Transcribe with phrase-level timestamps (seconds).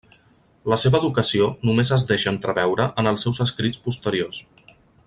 [0.71, 4.43] La seva educació només es deixa entreveure en els seus escrits posteriors.